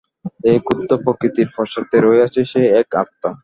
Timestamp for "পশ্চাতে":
1.55-1.95